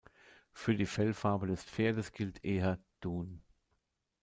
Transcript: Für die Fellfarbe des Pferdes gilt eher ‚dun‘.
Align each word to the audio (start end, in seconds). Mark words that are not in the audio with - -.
Für 0.51 0.73
die 0.75 0.87
Fellfarbe 0.87 1.45
des 1.45 1.63
Pferdes 1.63 2.11
gilt 2.11 2.43
eher 2.43 2.79
‚dun‘. 3.01 3.43